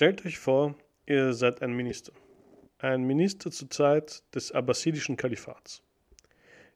[0.00, 2.14] Stellt euch vor, ihr seid ein Minister.
[2.78, 5.82] Ein Minister zur Zeit des abbasidischen Kalifats.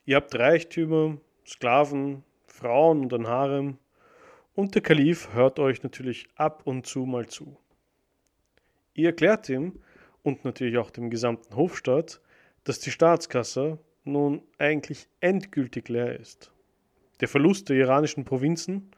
[0.04, 1.16] Ihr habt Reichtümer,
[1.46, 3.78] Sklaven, Frauen und ein Harem
[4.54, 7.56] und der Kalif hört euch natürlich ab und zu mal zu.
[8.92, 9.80] Ihr erklärt ihm
[10.22, 12.20] und natürlich auch dem gesamten Hofstaat,
[12.64, 16.52] dass die Staatskasse nun eigentlich endgültig leer ist.
[17.22, 18.90] Der Verlust der iranischen Provinzen,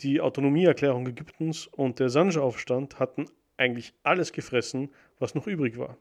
[0.00, 3.24] die Autonomieerklärung Ägyptens und der Sanja-Aufstand hatten
[3.56, 5.96] eigentlich alles gefressen, was noch übrig war.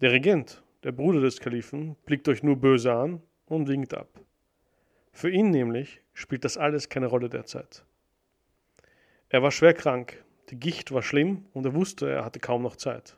[0.00, 4.08] Der Regent, der Bruder des Kalifen, blickt euch nur böse an und winkt ab.
[5.12, 7.84] Für ihn nämlich spielt das alles keine Rolle derzeit.
[9.30, 12.76] Er war schwer krank, die Gicht war schlimm und er wusste, er hatte kaum noch
[12.76, 13.16] Zeit.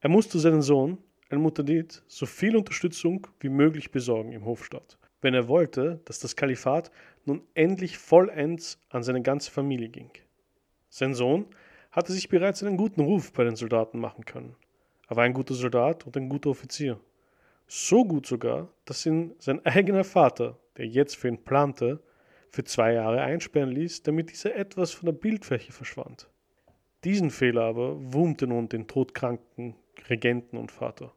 [0.00, 5.48] Er musste seinen Sohn, Al-Mutadid, so viel Unterstützung wie möglich besorgen im Hofstaat, wenn er
[5.48, 6.92] wollte, dass das Kalifat
[7.24, 10.10] nun endlich vollends an seine ganze Familie ging.
[10.88, 11.46] Sein Sohn
[11.90, 14.54] hatte sich bereits einen guten Ruf bei den Soldaten machen können.
[15.08, 16.98] Er war ein guter Soldat und ein guter Offizier.
[17.68, 22.00] So gut sogar, dass ihn sein eigener Vater, der jetzt für ihn plante,
[22.50, 26.28] für zwei Jahre einsperren ließ, damit dieser etwas von der Bildfläche verschwand.
[27.04, 29.74] Diesen Fehler aber wurmte nun den todkranken
[30.08, 31.12] Regenten und Vater.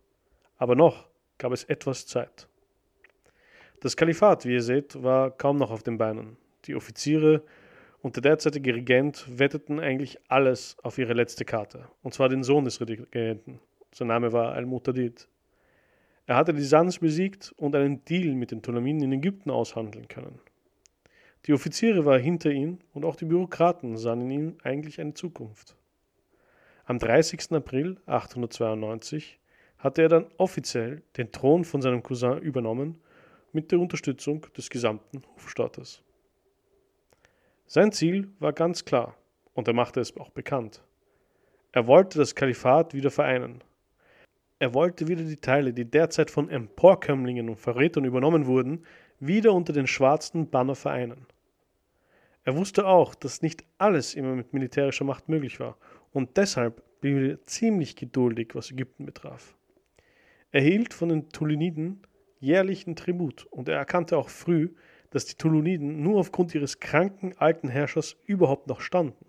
[0.58, 2.48] Aber noch gab es etwas Zeit.
[3.82, 6.38] Das Kalifat, wie ihr seht, war kaum noch auf den Beinen.
[6.66, 7.44] Die Offiziere
[8.02, 12.66] und der derzeitige Regent wetteten eigentlich alles auf ihre letzte Karte, und zwar den Sohn
[12.66, 13.60] des Regenten.
[13.92, 15.28] Sein Name war Al-Mutadid.
[16.26, 20.40] Er hatte die Sans besiegt und einen Deal mit den Ptolemiden in Ägypten aushandeln können.
[21.46, 25.76] Die Offiziere waren hinter ihm und auch die Bürokraten sahen in ihm eigentlich eine Zukunft.
[26.86, 27.52] Am 30.
[27.52, 29.40] April 892
[29.78, 33.00] hatte er dann offiziell den Thron von seinem Cousin übernommen
[33.54, 36.04] mit der Unterstützung des gesamten Hofstaates.
[37.72, 39.16] Sein Ziel war ganz klar
[39.54, 40.82] und er machte es auch bekannt.
[41.72, 43.64] Er wollte das Kalifat wieder vereinen.
[44.58, 48.88] Er wollte wieder die Teile, die derzeit von Emporkömmlingen und Verrätern übernommen wurden,
[49.20, 51.28] wieder unter den schwarzen Banner vereinen.
[52.44, 55.78] Er wusste auch, dass nicht alles immer mit militärischer Macht möglich war
[56.12, 59.56] und deshalb blieb er ziemlich geduldig, was Ägypten betraf.
[60.52, 62.02] Er hielt von den Tuliniden
[62.40, 64.70] jährlichen Tribut und er erkannte auch früh,
[65.12, 69.26] dass die Tuluniden nur aufgrund ihres kranken alten Herrschers überhaupt noch standen.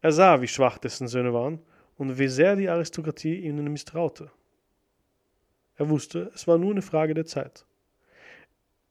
[0.00, 1.60] Er sah, wie schwach dessen Söhne waren
[1.98, 4.30] und wie sehr die Aristokratie ihnen misstraute.
[5.76, 7.66] Er wusste, es war nur eine Frage der Zeit.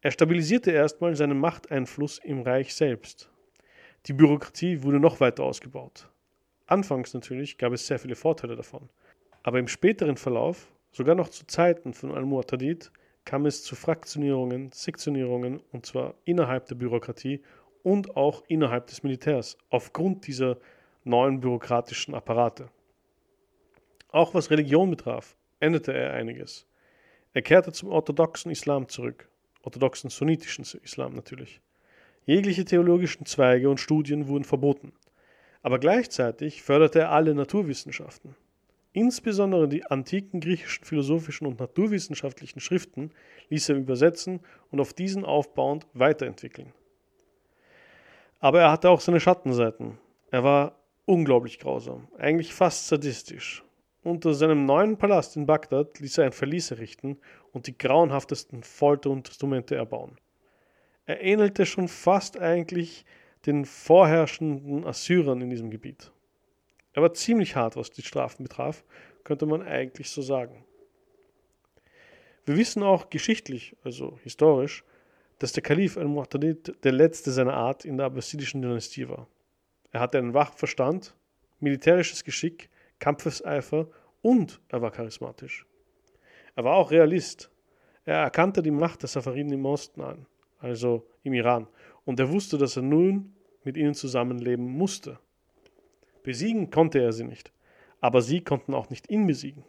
[0.01, 3.29] Er stabilisierte erstmal seinen Machteinfluss im Reich selbst.
[4.05, 6.09] Die Bürokratie wurde noch weiter ausgebaut.
[6.67, 8.89] Anfangs natürlich gab es sehr viele Vorteile davon,
[9.43, 12.91] aber im späteren Verlauf, sogar noch zu Zeiten von Al-Mu'tadid,
[13.25, 17.41] kam es zu Fraktionierungen, Sektionierungen und zwar innerhalb der Bürokratie
[17.83, 20.57] und auch innerhalb des Militärs aufgrund dieser
[21.03, 22.69] neuen bürokratischen Apparate.
[24.11, 26.65] Auch was Religion betraf, änderte er einiges.
[27.33, 29.29] Er kehrte zum orthodoxen Islam zurück,
[29.61, 31.61] orthodoxen sunnitischen Islam natürlich.
[32.25, 34.93] Jegliche theologischen Zweige und Studien wurden verboten,
[35.61, 38.35] aber gleichzeitig förderte er alle Naturwissenschaften.
[38.91, 43.11] Insbesondere die antiken griechischen philosophischen und naturwissenschaftlichen Schriften
[43.49, 44.39] ließ er übersetzen
[44.71, 46.73] und auf diesen aufbauend weiterentwickeln.
[48.39, 49.99] Aber er hatte auch seine Schattenseiten.
[50.31, 53.63] Er war unglaublich grausam, eigentlich fast sadistisch.
[54.01, 57.17] Unter seinem neuen Palast in Bagdad ließ er ein Verlies errichten
[57.51, 60.17] und die grauenhaftesten Folterinstrumente erbauen.
[61.05, 63.05] Er ähnelte schon fast eigentlich
[63.45, 66.11] den vorherrschenden Assyrern in diesem Gebiet.
[66.93, 68.83] Er war ziemlich hart, was die Strafen betraf,
[69.23, 70.65] könnte man eigentlich so sagen.
[72.45, 74.83] Wir wissen auch geschichtlich, also historisch,
[75.37, 79.27] dass der Kalif al-Mu'tadid der letzte seiner Art in der abbasidischen Dynastie war.
[79.91, 81.15] Er hatte einen wachen Verstand,
[81.59, 83.87] militärisches Geschick, Kampfeseifer
[84.21, 85.65] und er war charismatisch.
[86.55, 87.49] Er war auch Realist.
[88.03, 90.25] Er erkannte die Macht der Safariden im Osten an,
[90.59, 91.67] also im Iran,
[92.05, 95.19] und er wusste, dass er nun mit ihnen zusammenleben musste.
[96.29, 97.51] Besiegen konnte er sie nicht,
[98.01, 99.63] aber sie konnten auch nicht ihn besiegen.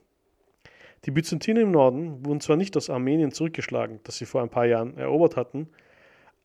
[1.06, 4.66] Die Byzantiner im Norden wurden zwar nicht aus Armenien zurückgeschlagen, das sie vor ein paar
[4.66, 5.70] Jahren erobert hatten,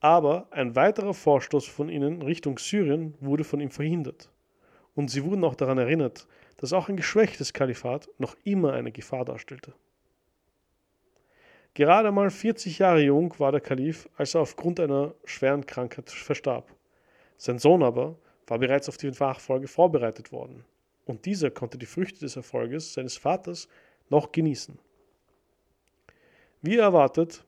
[0.00, 4.30] aber ein weiterer Vorstoß von ihnen Richtung Syrien wurde von ihm verhindert.
[4.94, 6.26] Und sie wurden auch daran erinnert,
[6.56, 9.74] dass auch ein geschwächtes Kalifat noch immer eine Gefahr darstellte.
[11.74, 16.74] Gerade mal 40 Jahre jung war der Kalif, als er aufgrund einer schweren Krankheit verstarb.
[17.36, 18.16] Sein Sohn aber
[18.46, 20.64] war bereits auf die Nachfolge vorbereitet worden,
[21.04, 23.68] und dieser konnte die Früchte des Erfolges seines Vaters
[24.08, 24.78] noch genießen.
[26.62, 27.44] Wie erwartet,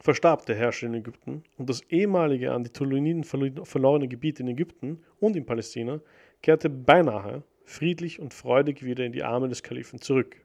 [0.00, 5.02] verstarb der Herrscher in Ägypten und das ehemalige an die Tuluniden verlorene Gebiet in Ägypten
[5.20, 6.00] und in Palästina
[6.42, 10.36] kehrte beinahe friedlich und freudig wieder in die Arme des Kalifen zurück.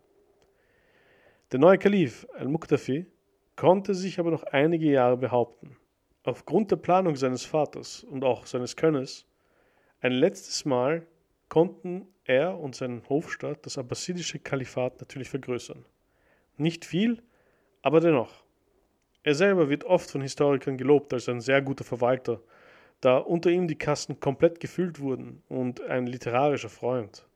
[1.52, 3.06] Der neue Kalif al-Muqtafi
[3.56, 5.78] konnte sich aber noch einige Jahre behaupten.
[6.24, 9.26] Aufgrund der Planung seines Vaters und auch seines Könnens,
[10.02, 11.06] ein letztes Mal
[11.50, 15.86] konnten er und sein Hofstaat das abbasidische Kalifat natürlich vergrößern.
[16.58, 17.22] Nicht viel,
[17.82, 18.44] aber dennoch.
[19.24, 22.42] Er selber wird oft von Historikern gelobt als ein sehr guter Verwalter,
[23.02, 27.28] da unter ihm die Kassen komplett gefüllt wurden und ein literarischer Freund.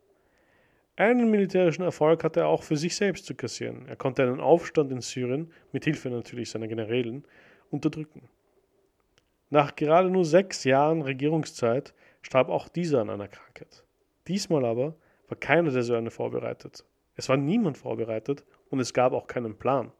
[0.95, 3.85] Einen militärischen Erfolg hatte er auch für sich selbst zu kassieren.
[3.87, 7.23] Er konnte einen Aufstand in Syrien, mit Hilfe natürlich seiner Generälen,
[7.71, 8.27] unterdrücken.
[9.49, 13.83] Nach gerade nur sechs Jahren Regierungszeit starb auch dieser an einer Krankheit.
[14.27, 14.95] Diesmal aber
[15.27, 16.85] war keiner der Söhne vorbereitet.
[17.15, 19.91] Es war niemand vorbereitet und es gab auch keinen Plan.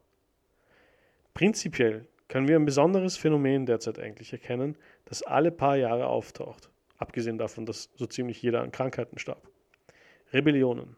[1.34, 7.38] Prinzipiell können wir ein besonderes Phänomen derzeit eigentlich erkennen, das alle paar Jahre auftaucht, abgesehen
[7.38, 9.48] davon, dass so ziemlich jeder an Krankheiten starb.
[10.32, 10.96] Rebellionen.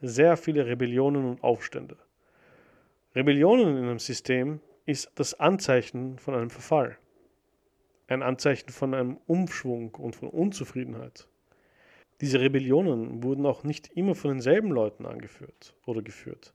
[0.00, 1.96] Sehr viele Rebellionen und Aufstände.
[3.14, 6.96] Rebellionen in einem System ist das Anzeichen von einem Verfall.
[8.10, 11.26] Ein Anzeichen von einem Umschwung und von Unzufriedenheit.
[12.20, 16.52] Diese Rebellionen wurden auch nicht immer von denselben Leuten angeführt oder geführt.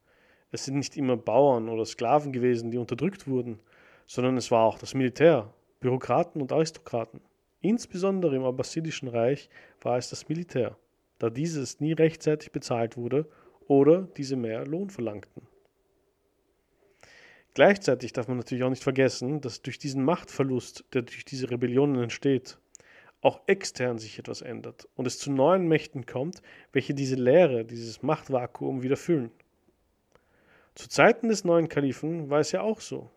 [0.51, 3.59] Es sind nicht immer Bauern oder Sklaven gewesen, die unterdrückt wurden,
[4.05, 7.19] sondern es war auch das Militär, Bürokraten und Aristokraten.
[7.61, 9.49] Insbesondere im Abbasidischen Reich
[9.81, 10.77] war es das Militär
[11.19, 13.27] da dieses nie rechtzeitig bezahlt wurde
[13.67, 15.47] oder diese mehr Lohn verlangten.
[17.55, 22.03] Gleichzeitig darf man natürlich auch nicht vergessen, dass durch diesen Machtverlust, der durch diese Rebellionen
[22.03, 22.59] entsteht,
[23.21, 26.41] auch extern sich etwas ändert und es zu neuen Mächten kommt,
[26.73, 29.31] welche diese Leere, dieses Machtvakuum wieder füllen.
[30.75, 33.09] Zu Zeiten des neuen Kalifen war es ja auch so.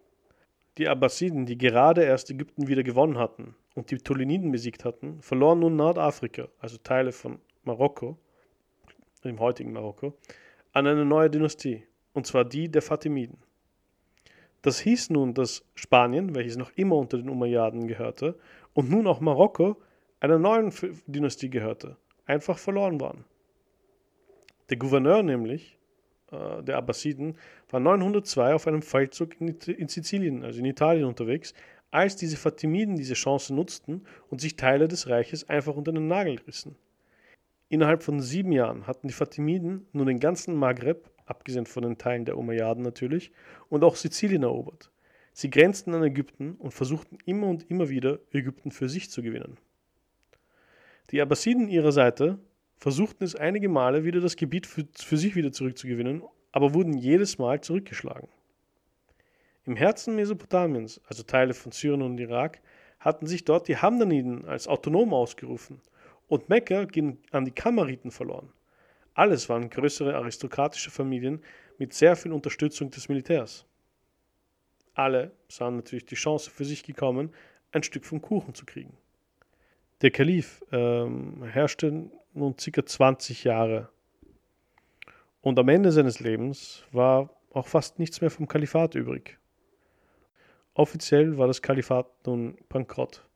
[0.79, 5.59] Die Abbasiden, die gerade erst Ägypten wieder gewonnen hatten und die Ptoleniden besiegt hatten, verloren
[5.59, 8.17] nun Nordafrika, also Teile von Marokko,
[9.25, 10.15] im heutigen Marokko,
[10.73, 11.83] an eine neue Dynastie,
[12.13, 13.39] und zwar die der Fatimiden.
[14.63, 18.39] Das hieß nun, dass Spanien, welches noch immer unter den Umayyaden gehörte,
[18.75, 19.77] und nun auch Marokko
[20.21, 20.73] einer neuen
[21.07, 21.97] Dynastie gehörte,
[22.27, 23.25] einfach verloren waren.
[24.71, 25.79] Der Gouverneur nämlich,
[26.31, 27.37] äh, der Abbasiden,
[27.71, 31.55] war 902 auf einem Feldzug in, in Sizilien, also in Italien unterwegs,
[31.91, 36.39] als diese Fatimiden diese Chance nutzten und sich Teile des Reiches einfach unter den Nagel
[36.47, 36.77] rissen.
[37.71, 42.25] Innerhalb von sieben Jahren hatten die Fatimiden nun den ganzen Maghreb, abgesehen von den Teilen
[42.25, 43.31] der Umayyaden natürlich,
[43.69, 44.91] und auch Sizilien erobert.
[45.35, 49.59] Sie grenzten an Ägypten und versuchten immer und immer wieder, Ägypten für sich zu gewinnen.
[51.11, 52.39] Die Abbasiden ihrer Seite
[52.79, 56.23] versuchten es einige Male wieder das Gebiet für, für sich wieder zurückzugewinnen,
[56.53, 58.29] aber wurden jedes Mal zurückgeschlagen.
[59.65, 62.63] Im Herzen Mesopotamiens, also Teile von Syrien und Irak,
[62.99, 65.83] hatten sich dort die Hamdaniden als autonom ausgerufen
[66.29, 68.53] und Mekka ging an die Kameriten verloren.
[69.15, 71.43] Alles waren größere aristokratische Familien
[71.79, 73.67] mit sehr viel Unterstützung des Militärs.
[74.95, 77.33] Alle sahen natürlich die Chance für sich gekommen,
[77.73, 78.97] ein Stück vom Kuchen zu kriegen.
[80.03, 82.87] Der Kalif ähm, herrschte nun ca.
[82.87, 83.89] 20 Jahre
[85.41, 89.39] und am Ende seines Lebens war auch fast nichts mehr vom Kalifat übrig.
[90.75, 93.28] Offiziell war das Kalifat nun bankrott.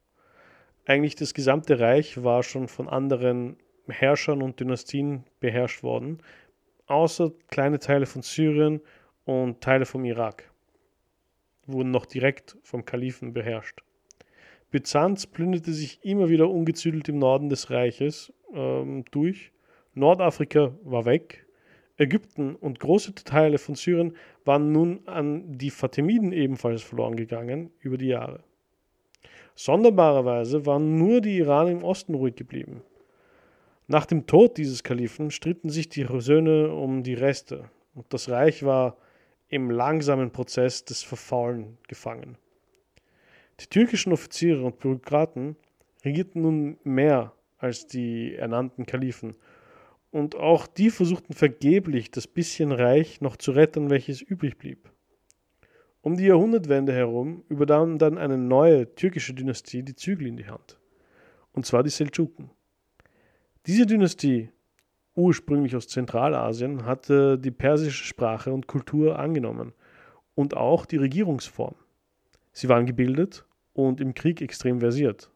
[0.84, 3.56] Eigentlich das gesamte Reich war schon von anderen
[3.88, 6.18] Herrschern und Dynastien beherrscht worden,
[6.86, 8.80] außer kleine Teile von Syrien
[9.24, 10.52] und Teile vom Irak
[11.66, 13.82] wurden noch direkt vom Kalifen beherrscht.
[14.70, 19.52] Byzanz plünderte sich immer wieder ungezügelt im Norden des Reiches ähm, durch.
[19.94, 21.46] Nordafrika war weg.
[21.98, 27.98] Ägypten und große Teile von Syrien waren nun an die Fatimiden ebenfalls verloren gegangen über
[27.98, 28.42] die Jahre.
[29.64, 32.82] Sonderbarerweise waren nur die Iraner im Osten ruhig geblieben.
[33.86, 38.64] Nach dem Tod dieses Kalifen stritten sich die Söhne um die Reste und das Reich
[38.64, 38.96] war
[39.48, 42.38] im langsamen Prozess des Verfaulen gefangen.
[43.60, 45.54] Die türkischen Offiziere und Bürokraten
[46.04, 49.36] regierten nun mehr als die ernannten Kalifen
[50.10, 54.91] und auch die versuchten vergeblich, das bisschen Reich noch zu retten, welches übrig blieb.
[56.04, 60.80] Um die Jahrhundertwende herum übernahm dann eine neue türkische Dynastie die Zügel in die Hand.
[61.52, 62.50] Und zwar die Seldschuken.
[63.66, 64.50] Diese Dynastie,
[65.14, 69.74] ursprünglich aus Zentralasien, hatte die persische Sprache und Kultur angenommen
[70.34, 71.76] und auch die Regierungsform.
[72.52, 75.30] Sie waren gebildet und im Krieg extrem versiert.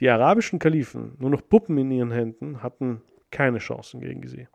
[0.00, 4.48] Die arabischen Kalifen, nur noch Puppen in ihren Händen, hatten keine Chancen gegen sie.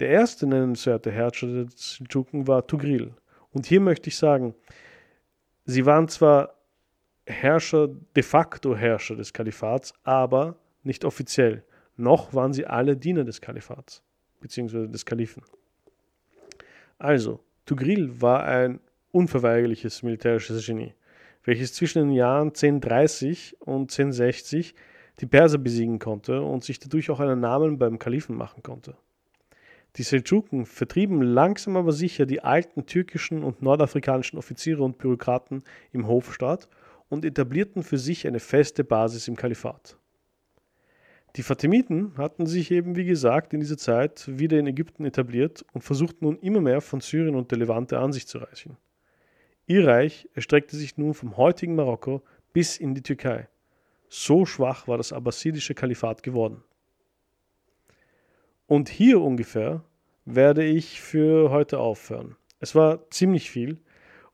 [0.00, 3.14] Der erste nennenswerte Herrscher der Seldschuken war Tugril.
[3.52, 4.54] Und hier möchte ich sagen,
[5.64, 6.54] sie waren zwar
[7.26, 11.62] Herrscher, de facto Herrscher des Kalifats, aber nicht offiziell,
[11.96, 14.02] noch waren sie alle Diener des Kalifats,
[14.40, 15.42] beziehungsweise des Kalifen.
[16.98, 18.80] Also, Tugril war ein
[19.12, 20.92] unverweigerliches militärisches Genie,
[21.44, 24.74] welches zwischen den Jahren 1030 und 1060
[25.20, 28.96] die Perser besiegen konnte und sich dadurch auch einen Namen beim Kalifen machen konnte.
[29.96, 36.08] Die Seldschuken vertrieben langsam aber sicher die alten türkischen und nordafrikanischen Offiziere und Bürokraten im
[36.08, 36.68] Hofstaat
[37.08, 39.96] und etablierten für sich eine feste Basis im Kalifat.
[41.36, 45.82] Die Fatimiden hatten sich eben, wie gesagt, in dieser Zeit wieder in Ägypten etabliert und
[45.82, 48.76] versuchten nun immer mehr von Syrien und der Levante an sich zu reichen.
[49.66, 52.22] Ihr Reich erstreckte sich nun vom heutigen Marokko
[52.52, 53.48] bis in die Türkei.
[54.08, 56.62] So schwach war das abbasidische Kalifat geworden.
[58.74, 59.84] Und hier ungefähr
[60.24, 62.34] werde ich für heute aufhören.
[62.58, 63.78] Es war ziemlich viel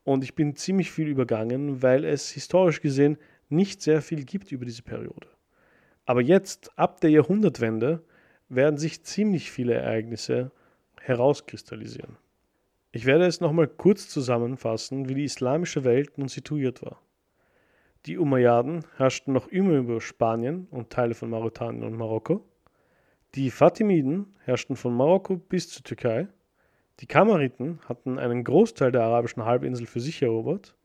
[0.03, 3.19] und ich bin ziemlich viel übergangen, weil es historisch gesehen
[3.49, 5.27] nicht sehr viel gibt über diese Periode.
[6.05, 8.01] Aber jetzt, ab der Jahrhundertwende,
[8.49, 10.51] werden sich ziemlich viele Ereignisse
[10.99, 12.17] herauskristallisieren.
[12.91, 16.99] Ich werde es nochmal kurz zusammenfassen, wie die islamische Welt nun situiert war.
[18.07, 22.43] Die Umayyaden herrschten noch immer über Spanien und Teile von Mauretanien und Marokko.
[23.35, 26.27] Die Fatimiden herrschten von Marokko bis zur Türkei.
[26.99, 30.75] Die Kamariten hatten einen Großteil der arabischen Halbinsel für sich erobert.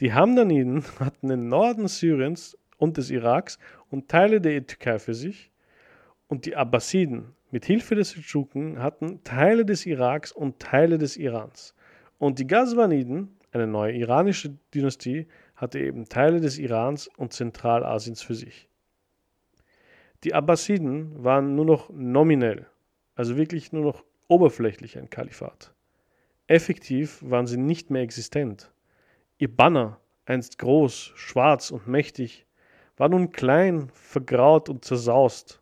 [0.00, 3.60] Die Hamdaniden hatten den Norden Syriens und des Iraks
[3.90, 5.52] und Teile der Türkei für sich.
[6.26, 11.76] Und die Abbasiden mit Hilfe des Seldschuken hatten Teile des Iraks und Teile des Irans.
[12.18, 18.34] Und die Ghazwaniden, eine neue iranische Dynastie, hatte eben Teile des Irans und Zentralasiens für
[18.34, 18.68] sich.
[20.24, 22.66] Die Abbasiden waren nur noch nominell,
[23.14, 25.74] also wirklich nur noch oberflächlich ein Kalifat.
[26.46, 28.72] Effektiv waren sie nicht mehr existent.
[29.36, 32.46] Ihr Banner, einst groß, schwarz und mächtig,
[32.96, 35.60] war nun klein, vergraut und zersaust.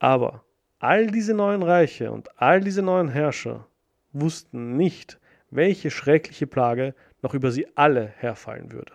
[0.00, 0.44] Aber
[0.80, 3.68] all diese neuen Reiche und all diese neuen Herrscher
[4.12, 6.92] wussten nicht, welche schreckliche Plage
[7.22, 8.92] noch über sie alle herfallen würde.